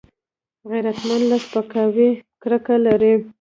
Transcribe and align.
غیرتمند 0.69 1.23
له 1.31 1.37
سپکاوي 1.45 2.09
کرکه 2.41 2.75
لري 2.85 3.13